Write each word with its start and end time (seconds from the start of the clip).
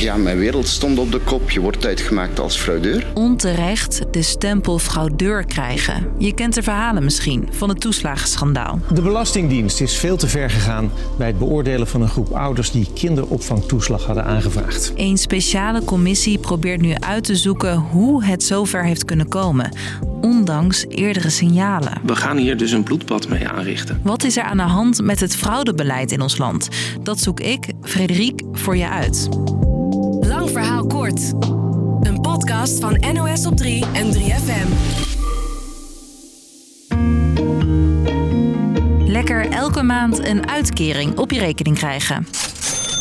Ja, 0.00 0.16
mijn 0.16 0.38
wereld 0.38 0.68
stond 0.68 0.98
op 0.98 1.12
de 1.12 1.20
kop. 1.20 1.50
Je 1.50 1.60
wordt 1.60 1.86
uitgemaakt 1.86 2.40
als 2.40 2.56
fraudeur. 2.56 3.06
Onterecht 3.14 4.02
de 4.10 4.22
stempel 4.22 4.78
fraudeur 4.78 5.44
krijgen. 5.44 6.06
Je 6.18 6.34
kent 6.34 6.54
de 6.54 6.62
verhalen 6.62 7.04
misschien 7.04 7.48
van 7.50 7.68
het 7.68 7.80
toeslagenschandaal. 7.80 8.78
De 8.92 9.02
Belastingdienst 9.02 9.80
is 9.80 9.96
veel 9.96 10.16
te 10.16 10.28
ver 10.28 10.50
gegaan 10.50 10.90
bij 11.18 11.26
het 11.26 11.38
beoordelen 11.38 11.86
van 11.86 12.02
een 12.02 12.08
groep 12.08 12.32
ouders 12.32 12.70
die 12.70 12.86
kinderopvangtoeslag 12.94 14.04
hadden 14.04 14.24
aangevraagd. 14.24 14.92
Een 14.96 15.18
speciale 15.18 15.84
commissie 15.84 16.38
probeert 16.38 16.80
nu 16.80 16.94
uit 16.94 17.24
te 17.24 17.36
zoeken 17.36 17.76
hoe 17.76 18.24
het 18.24 18.42
zover 18.42 18.84
heeft 18.84 19.04
kunnen 19.04 19.28
komen, 19.28 19.76
ondanks 20.20 20.84
eerdere 20.88 21.30
signalen. 21.30 21.92
We 22.04 22.16
gaan 22.16 22.36
hier 22.36 22.56
dus 22.56 22.70
een 22.70 22.82
bloedbad 22.82 23.28
mee 23.28 23.48
aanrichten. 23.48 24.00
Wat 24.02 24.24
is 24.24 24.36
er 24.36 24.42
aan 24.42 24.56
de 24.56 24.62
hand 24.62 25.02
met 25.02 25.20
het 25.20 25.36
fraudebeleid 25.36 26.12
in 26.12 26.20
ons 26.20 26.38
land? 26.38 26.68
Dat 27.02 27.20
zoek 27.20 27.40
ik, 27.40 27.72
Frederik, 27.82 28.42
voor 28.52 28.76
je 28.76 28.88
uit. 28.88 29.28
Lang 30.30 30.50
verhaal 30.50 30.86
kort. 30.86 31.32
Een 32.00 32.20
podcast 32.20 32.80
van 32.80 33.04
NOS 33.12 33.46
op 33.46 33.56
3 33.56 33.84
en 33.92 34.12
3FM. 34.14 34.68
Lekker 38.98 39.50
elke 39.50 39.82
maand 39.82 40.18
een 40.18 40.48
uitkering 40.48 41.18
op 41.18 41.30
je 41.30 41.38
rekening 41.38 41.76
krijgen. 41.76 42.26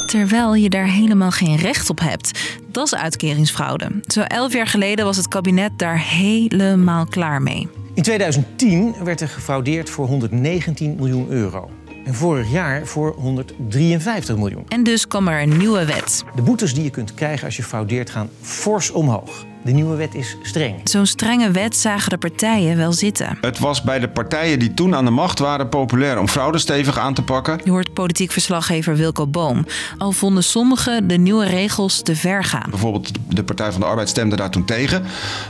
Terwijl 0.05 0.55
je 0.55 0.69
daar 0.69 0.87
helemaal 0.87 1.31
geen 1.31 1.55
recht 1.55 1.89
op 1.89 1.99
hebt. 1.99 2.57
Dat 2.71 2.85
is 2.85 2.95
uitkeringsfraude. 2.95 4.01
Zo 4.01 4.21
elf 4.21 4.53
jaar 4.53 4.67
geleden 4.67 5.05
was 5.05 5.17
het 5.17 5.27
kabinet 5.27 5.71
daar 5.79 5.99
helemaal 5.99 7.05
klaar 7.05 7.41
mee. 7.41 7.67
In 7.93 8.03
2010 8.03 8.95
werd 9.03 9.21
er 9.21 9.29
gefraudeerd 9.29 9.89
voor 9.89 10.07
119 10.07 10.95
miljoen 10.95 11.29
euro. 11.29 11.69
En 12.09 12.15
vorig 12.15 12.51
jaar 12.51 12.85
voor 12.85 13.15
153 13.17 14.37
miljoen. 14.37 14.65
En 14.67 14.83
dus 14.83 15.07
kwam 15.07 15.27
er 15.27 15.41
een 15.41 15.57
nieuwe 15.57 15.85
wet. 15.85 16.23
De 16.35 16.41
boetes 16.41 16.73
die 16.73 16.83
je 16.83 16.89
kunt 16.89 17.13
krijgen 17.13 17.45
als 17.45 17.57
je 17.57 17.63
fraudeert 17.63 18.09
gaan 18.09 18.29
fors 18.41 18.91
omhoog. 18.91 19.45
De 19.63 19.71
nieuwe 19.71 19.95
wet 19.95 20.15
is 20.15 20.37
streng. 20.41 20.75
Zo'n 20.83 21.05
strenge 21.05 21.51
wet 21.51 21.77
zagen 21.77 22.09
de 22.09 22.17
partijen 22.17 22.77
wel 22.77 22.93
zitten. 22.93 23.37
Het 23.41 23.59
was 23.59 23.81
bij 23.81 23.99
de 23.99 24.09
partijen 24.09 24.59
die 24.59 24.73
toen 24.73 24.95
aan 24.95 25.05
de 25.05 25.11
macht 25.11 25.39
waren 25.39 25.69
populair 25.69 26.19
om 26.19 26.27
fraude 26.27 26.57
stevig 26.57 26.97
aan 26.99 27.13
te 27.13 27.21
pakken. 27.21 27.59
Je 27.63 27.71
hoort 27.71 27.93
politiek 27.93 28.31
verslaggever 28.31 28.95
Wilco 28.95 29.27
Boom. 29.27 29.65
Al 29.97 30.11
vonden 30.11 30.43
sommigen 30.43 31.07
de 31.07 31.17
nieuwe 31.17 31.45
regels 31.45 32.01
te 32.01 32.15
ver 32.15 32.43
gaan. 32.43 32.69
Bijvoorbeeld 32.69 33.11
de 33.27 33.43
Partij 33.43 33.71
van 33.71 33.81
de 33.81 33.87
Arbeid 33.87 34.09
stemde 34.09 34.35
daar 34.35 34.49
toen 34.49 34.65
tegen. 34.65 35.03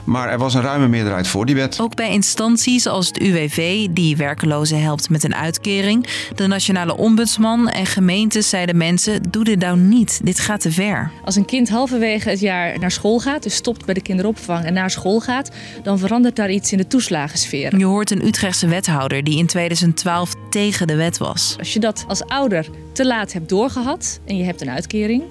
Maar 0.03 0.29
er 0.29 0.37
was 0.37 0.53
een 0.53 0.61
ruime 0.61 0.87
meerderheid 0.87 1.27
voor 1.27 1.45
die 1.45 1.55
wet. 1.55 1.79
Ook 1.81 1.95
bij 1.95 2.11
instanties 2.11 2.87
als 2.87 3.07
het 3.07 3.19
UWV, 3.19 3.87
die 3.91 4.17
werkelozen 4.17 4.81
helpt 4.81 5.09
met 5.09 5.23
een 5.23 5.35
uitkering, 5.35 6.07
de 6.35 6.47
Nationale 6.47 6.97
Ombudsman 6.97 7.69
en 7.69 7.85
gemeentes 7.85 8.49
zeiden 8.49 8.77
mensen: 8.77 9.21
doe 9.29 9.43
dit 9.43 9.59
nou 9.59 9.77
niet. 9.77 10.19
Dit 10.23 10.39
gaat 10.39 10.61
te 10.61 10.71
ver. 10.71 11.11
Als 11.25 11.35
een 11.35 11.45
kind 11.45 11.69
halverwege 11.69 12.29
het 12.29 12.39
jaar 12.39 12.79
naar 12.79 12.91
school 12.91 13.19
gaat, 13.19 13.43
dus 13.43 13.55
stopt 13.55 13.85
bij 13.85 13.93
de 13.99 14.05
kinderopvang 14.05 14.65
en 14.65 14.73
naar 14.73 14.89
school 14.89 15.19
gaat, 15.19 15.51
dan 15.83 15.99
verandert 15.99 16.35
daar 16.35 16.51
iets 16.51 16.71
in 16.71 16.77
de 16.77 16.87
toeslagensfeer. 16.87 17.77
Je 17.77 17.85
hoort 17.85 18.11
een 18.11 18.25
Utrechtse 18.25 18.67
wethouder 18.67 19.23
die 19.23 19.37
in 19.37 19.45
2012 19.45 20.33
tegen 20.49 20.87
de 20.87 20.95
wet 20.95 21.17
was. 21.17 21.55
Als 21.59 21.73
je 21.73 21.79
dat 21.79 22.05
als 22.07 22.23
ouder 22.23 22.69
te 22.93 23.05
laat 23.05 23.33
hebt 23.33 23.49
doorgehad 23.49 24.19
en 24.25 24.37
je 24.37 24.43
hebt 24.43 24.61
een 24.61 24.69
uitkering, 24.69 25.23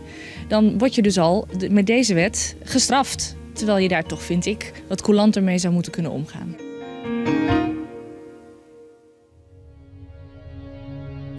dan 0.49 0.79
word 0.79 0.95
je 0.95 1.03
dus 1.03 1.19
al 1.19 1.49
met 1.71 1.87
deze 1.87 2.15
wet 2.15 2.57
gestraft. 2.63 3.37
Terwijl 3.53 3.79
je 3.79 3.89
daar 3.89 4.05
toch, 4.05 4.23
vind 4.23 4.47
ik, 4.47 4.73
wat 4.89 5.03
coulanter 5.03 5.43
mee 5.43 5.59
zou 5.59 5.73
moeten 5.73 5.93
kunnen 5.93 6.13
omgaan. 6.13 6.57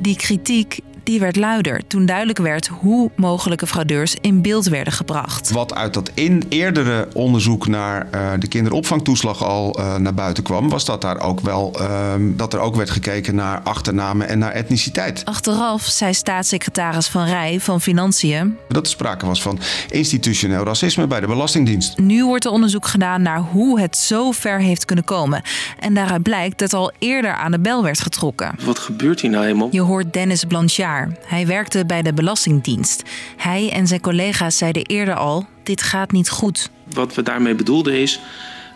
Die 0.02 0.16
kritiek 0.16 0.80
die 1.10 1.20
werd 1.20 1.36
luider 1.36 1.82
toen 1.88 2.06
duidelijk 2.06 2.40
werd 2.40 2.68
hoe 2.68 3.12
mogelijke 3.16 3.68
fraudeurs 3.68 4.16
in 4.22 4.42
beeld 4.42 4.68
werden 4.68 4.94
gebracht. 4.94 5.52
Wat 5.52 5.74
uit 5.74 5.94
dat 5.94 6.12
in 6.14 6.44
eerdere 6.50 7.08
onderzoek 7.14 7.68
naar 7.68 8.08
uh, 8.14 8.32
de 8.40 8.48
kinderopvangtoeslag 8.48 9.44
al 9.44 9.80
uh, 9.80 9.96
naar 9.96 10.14
buiten 10.14 10.44
kwam, 10.44 10.70
was 10.70 10.86
dat, 10.86 11.02
daar 11.02 11.20
ook 11.20 11.40
wel, 11.40 11.82
uh, 11.82 12.14
dat 12.20 12.54
er 12.54 12.60
ook 12.60 12.76
werd 12.76 12.90
gekeken 12.90 13.36
naar 13.36 13.62
achternamen 13.62 14.28
en 14.28 14.40
naar 14.40 14.52
etniciteit. 14.52 15.26
Achteraf 15.26 15.84
zei 15.84 16.14
staatssecretaris 16.14 17.08
Van 17.08 17.26
Rij 17.26 17.60
van 17.60 17.82
Financiën 17.82 18.58
dat 18.68 18.86
er 18.86 18.92
sprake 18.92 19.26
was 19.26 19.42
van 19.42 19.60
institutioneel 19.90 20.64
racisme 20.64 21.08
bij 21.08 21.20
de 21.20 21.28
Belastingdienst. 21.28 21.98
Nu 21.98 22.26
wordt 22.26 22.46
er 22.46 22.52
onderzoek 22.52 22.88
gedaan 22.88 23.22
naar 23.22 23.40
hoe 23.40 23.80
het 23.80 23.98
zo 23.98 24.32
ver 24.32 24.60
heeft 24.60 24.86
kunnen 24.86 25.06
komen. 25.06 25.42
En 25.80 25.94
daaruit 25.94 26.24
blijkt 26.24 26.60
dat 26.60 26.74
al 26.74 26.92
eerder 27.00 27.34
aan 27.34 27.52
de 27.52 27.60
bel 27.60 27.84
werd 27.84 28.02
getrokken. 28.02 28.56
Wat 28.64 28.80
gebeurt 28.80 29.22
hier 29.22 29.32
nou 29.32 29.44
helemaal? 29.44 29.68
Je 29.72 29.82
hoort 29.82 30.14
Dennis 30.14 30.44
Blanchard. 30.44 30.99
Hij 31.26 31.48
werkte 31.48 31.86
bij 31.86 32.02
de 32.02 32.14
Belastingdienst. 32.14 33.04
Hij 33.38 33.72
en 33.72 33.88
zijn 33.88 34.02
collega's 34.02 34.58
zeiden 34.58 34.84
eerder 34.84 35.16
al: 35.16 35.46
dit 35.64 35.82
gaat 35.82 36.12
niet 36.12 36.30
goed. 36.30 36.70
Wat 36.94 37.16
we 37.16 37.24
daarmee 37.24 37.56
bedoelden 37.56 37.94
is. 37.94 38.20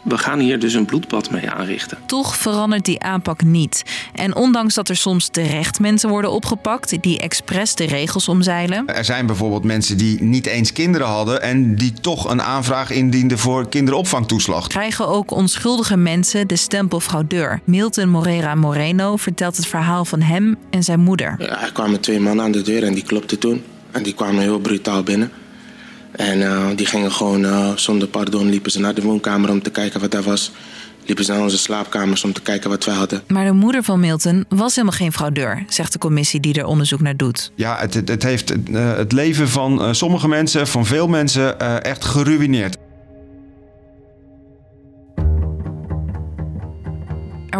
We 0.03 0.17
gaan 0.17 0.39
hier 0.39 0.59
dus 0.59 0.73
een 0.73 0.85
bloedbad 0.85 1.31
mee 1.31 1.49
aanrichten. 1.49 1.97
Toch 2.05 2.35
verandert 2.35 2.85
die 2.85 3.01
aanpak 3.01 3.43
niet. 3.43 3.83
En 4.13 4.35
ondanks 4.35 4.73
dat 4.73 4.89
er 4.89 4.95
soms 4.95 5.27
terecht 5.27 5.79
mensen 5.79 6.09
worden 6.09 6.31
opgepakt 6.31 7.01
die 7.01 7.19
expres 7.19 7.75
de 7.75 7.85
regels 7.85 8.27
omzeilen. 8.27 8.87
Er 8.87 9.05
zijn 9.05 9.25
bijvoorbeeld 9.25 9.63
mensen 9.63 9.97
die 9.97 10.23
niet 10.23 10.45
eens 10.45 10.73
kinderen 10.73 11.07
hadden 11.07 11.41
en 11.41 11.75
die 11.75 11.93
toch 12.01 12.29
een 12.29 12.41
aanvraag 12.41 12.89
indienden 12.91 13.37
voor 13.37 13.69
kinderopvangtoeslag. 13.69 14.67
Krijgen 14.67 15.07
ook 15.07 15.31
onschuldige 15.31 15.97
mensen 15.97 16.47
de 16.47 16.55
stempel 16.55 16.99
fraudeur. 16.99 17.59
Milton 17.63 18.09
Morera 18.09 18.55
Moreno 18.55 19.17
vertelt 19.17 19.57
het 19.57 19.67
verhaal 19.67 20.05
van 20.05 20.21
hem 20.21 20.57
en 20.69 20.83
zijn 20.83 20.99
moeder. 20.99 21.35
Ja, 21.37 21.63
er 21.63 21.71
kwamen 21.71 21.99
twee 21.99 22.19
mannen 22.19 22.45
aan 22.45 22.51
de 22.51 22.61
deur 22.61 22.83
en 22.83 22.93
die 22.93 23.03
klopten 23.03 23.39
toen. 23.39 23.63
En 23.91 24.03
die 24.03 24.13
kwamen 24.13 24.41
heel 24.41 24.59
brutaal 24.59 25.03
binnen. 25.03 25.31
En 26.15 26.39
uh, 26.39 26.67
die 26.75 26.85
gingen 26.85 27.11
gewoon 27.11 27.43
uh, 27.43 27.75
zonder 27.75 28.07
pardon, 28.07 28.49
liepen 28.49 28.71
ze 28.71 28.79
naar 28.79 28.93
de 28.93 29.01
woonkamer 29.01 29.49
om 29.49 29.61
te 29.61 29.69
kijken 29.69 29.99
wat 29.99 30.11
daar 30.11 30.23
was. 30.23 30.51
Liepen 31.05 31.25
ze 31.25 31.31
naar 31.31 31.41
onze 31.41 31.57
slaapkamers 31.57 32.23
om 32.23 32.33
te 32.33 32.41
kijken 32.41 32.69
wat 32.69 32.85
wij 32.85 32.95
hadden. 32.95 33.23
Maar 33.27 33.45
de 33.45 33.51
moeder 33.51 33.83
van 33.83 33.99
Milton 33.99 34.45
was 34.49 34.75
helemaal 34.75 34.97
geen 34.97 35.13
fraudeur, 35.13 35.63
zegt 35.67 35.93
de 35.93 35.99
commissie 35.99 36.39
die 36.39 36.53
er 36.53 36.65
onderzoek 36.65 37.01
naar 37.01 37.17
doet. 37.17 37.51
Ja, 37.55 37.77
het, 37.79 37.93
het, 37.93 38.23
heeft 38.23 38.53
uh, 38.69 38.95
het 38.95 39.11
leven 39.11 39.49
van 39.49 39.95
sommige 39.95 40.27
mensen, 40.27 40.67
van 40.67 40.85
veel 40.85 41.07
mensen, 41.07 41.59
echt 41.83 42.05
geruineerd. 42.05 42.77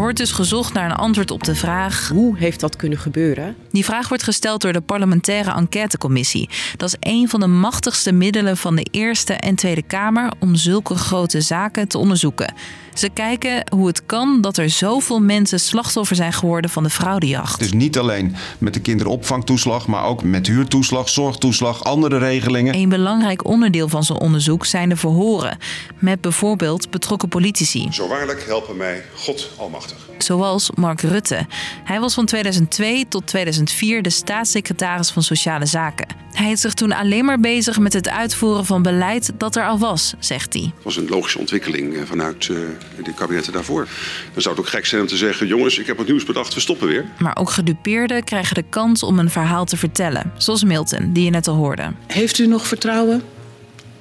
Wordt 0.03 0.17
dus 0.17 0.31
gezocht 0.31 0.73
naar 0.73 0.85
een 0.85 0.95
antwoord 0.95 1.31
op 1.31 1.43
de 1.43 1.55
vraag: 1.55 2.09
hoe 2.09 2.37
heeft 2.37 2.59
dat 2.59 2.75
kunnen 2.75 2.97
gebeuren? 2.97 3.55
Die 3.71 3.85
vraag 3.85 4.07
wordt 4.07 4.23
gesteld 4.23 4.61
door 4.61 4.73
de 4.73 4.81
parlementaire 4.81 5.51
enquêtecommissie. 5.51 6.49
Dat 6.77 6.87
is 6.87 6.95
een 6.99 7.29
van 7.29 7.39
de 7.39 7.47
machtigste 7.47 8.11
middelen 8.11 8.57
van 8.57 8.75
de 8.75 8.87
Eerste 8.91 9.33
en 9.33 9.55
Tweede 9.55 9.81
Kamer 9.81 10.31
om 10.39 10.55
zulke 10.55 10.95
grote 10.95 11.41
zaken 11.41 11.87
te 11.87 11.97
onderzoeken. 11.97 12.53
Ze 12.93 13.09
kijken 13.09 13.63
hoe 13.71 13.87
het 13.87 14.05
kan 14.05 14.41
dat 14.41 14.57
er 14.57 14.69
zoveel 14.69 15.19
mensen 15.19 15.59
slachtoffer 15.59 16.15
zijn 16.15 16.33
geworden 16.33 16.69
van 16.69 16.83
de 16.83 16.89
fraudejacht. 16.89 17.59
Dus 17.59 17.73
niet 17.73 17.97
alleen 17.97 18.35
met 18.57 18.73
de 18.73 18.79
kinderopvangtoeslag, 18.79 19.87
maar 19.87 20.03
ook 20.03 20.23
met 20.23 20.47
huurtoeslag, 20.47 21.09
zorgtoeslag, 21.09 21.83
andere 21.83 22.17
regelingen. 22.17 22.75
Een 22.75 22.89
belangrijk 22.89 23.45
onderdeel 23.45 23.87
van 23.87 24.03
zo'n 24.03 24.19
onderzoek 24.19 24.65
zijn 24.65 24.89
de 24.89 24.95
verhoren. 24.95 25.57
Met 25.99 26.21
bijvoorbeeld 26.21 26.89
betrokken 26.89 27.29
politici. 27.29 27.87
Zo 27.91 28.07
waarlijk 28.07 28.43
helpen 28.45 28.77
mij 28.77 29.03
God 29.15 29.49
Almachtig. 29.57 29.97
Zoals 30.17 30.71
Mark 30.75 31.01
Rutte. 31.01 31.45
Hij 31.83 31.99
was 31.99 32.13
van 32.13 32.25
2002 32.25 33.07
tot 33.07 33.27
2004 33.27 34.01
de 34.01 34.09
staatssecretaris 34.09 35.11
van 35.11 35.23
Sociale 35.23 35.65
Zaken. 35.65 36.22
Hij 36.33 36.45
hield 36.45 36.59
zich 36.59 36.73
toen 36.73 36.91
alleen 36.91 37.25
maar 37.25 37.39
bezig 37.39 37.79
met 37.79 37.93
het 37.93 38.09
uitvoeren 38.09 38.65
van 38.65 38.81
beleid 38.81 39.31
dat 39.37 39.55
er 39.55 39.67
al 39.67 39.77
was, 39.77 40.13
zegt 40.19 40.53
hij. 40.53 40.71
Het 40.75 40.83
was 40.83 40.97
een 40.97 41.07
logische 41.07 41.39
ontwikkeling 41.39 41.97
vanuit 42.07 42.47
uh, 42.47 42.57
de 43.03 43.13
kabinetten 43.13 43.53
daarvoor. 43.53 43.87
Dan 44.33 44.41
zou 44.41 44.55
het 44.55 44.63
ook 44.63 44.69
gek 44.69 44.85
zijn 44.85 45.01
om 45.01 45.07
te 45.07 45.17
zeggen: 45.17 45.47
jongens, 45.47 45.79
ik 45.79 45.87
heb 45.87 45.97
wat 45.97 46.07
nieuws 46.07 46.25
bedacht, 46.25 46.53
we 46.53 46.59
stoppen 46.59 46.87
weer. 46.87 47.05
Maar 47.19 47.37
ook 47.37 47.49
gedupeerden 47.49 48.23
krijgen 48.23 48.55
de 48.55 48.63
kans 48.69 49.03
om 49.03 49.19
een 49.19 49.29
verhaal 49.29 49.65
te 49.65 49.77
vertellen. 49.77 50.31
Zoals 50.37 50.63
Milton, 50.63 51.13
die 51.13 51.23
je 51.23 51.29
net 51.29 51.47
al 51.47 51.55
hoorde. 51.55 51.91
Heeft 52.07 52.39
u 52.39 52.47
nog 52.47 52.67
vertrouwen 52.67 53.23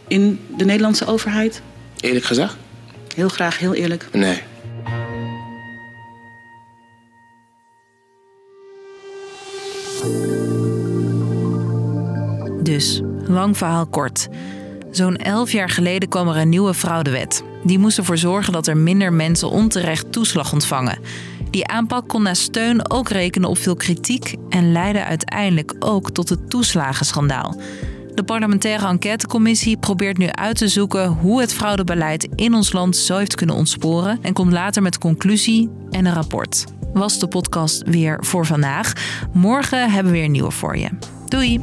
in 0.08 0.40
de 0.56 0.64
Nederlandse 0.64 1.06
overheid? 1.06 1.62
Eerlijk 2.00 2.24
gezegd? 2.24 2.56
Heel 3.14 3.28
graag, 3.28 3.58
heel 3.58 3.74
eerlijk. 3.74 4.08
Nee. 4.12 4.42
Dus, 12.62 13.00
lang 13.26 13.56
verhaal 13.56 13.86
kort. 13.86 14.28
Zo'n 14.90 15.16
elf 15.16 15.52
jaar 15.52 15.70
geleden 15.70 16.08
kwam 16.08 16.28
er 16.28 16.36
een 16.36 16.48
nieuwe 16.48 16.74
fraudewet. 16.74 17.44
Die 17.64 17.78
moest 17.78 17.98
ervoor 17.98 18.18
zorgen 18.18 18.52
dat 18.52 18.66
er 18.66 18.76
minder 18.76 19.12
mensen 19.12 19.50
onterecht 19.50 20.12
toeslag 20.12 20.52
ontvangen. 20.52 20.98
Die 21.50 21.66
aanpak 21.66 22.08
kon 22.08 22.22
na 22.22 22.34
steun 22.34 22.90
ook 22.90 23.08
rekenen 23.08 23.48
op 23.48 23.58
veel 23.58 23.76
kritiek 23.76 24.34
en 24.48 24.72
leidde 24.72 25.04
uiteindelijk 25.04 25.74
ook 25.78 26.10
tot 26.10 26.28
het 26.28 26.50
toeslagenschandaal. 26.50 27.56
De 28.14 28.22
parlementaire 28.22 28.86
enquêtecommissie 28.86 29.76
probeert 29.76 30.18
nu 30.18 30.28
uit 30.28 30.56
te 30.56 30.68
zoeken 30.68 31.08
hoe 31.08 31.40
het 31.40 31.54
fraudebeleid 31.54 32.28
in 32.34 32.54
ons 32.54 32.72
land 32.72 32.96
zo 32.96 33.16
heeft 33.16 33.34
kunnen 33.34 33.56
ontsporen 33.56 34.18
en 34.22 34.32
komt 34.32 34.52
later 34.52 34.82
met 34.82 34.98
conclusie 34.98 35.70
en 35.90 36.06
een 36.06 36.14
rapport. 36.14 36.64
Was 36.92 37.18
de 37.18 37.28
podcast 37.28 37.82
weer 37.84 38.16
voor 38.20 38.46
vandaag. 38.46 38.92
Morgen 39.32 39.90
hebben 39.90 40.12
we 40.12 40.18
weer 40.18 40.26
een 40.26 40.32
nieuwe 40.32 40.50
voor 40.50 40.76
je. 40.76 40.88
Doei! 41.28 41.60